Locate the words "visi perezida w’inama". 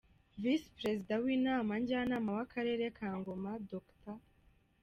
0.41-1.71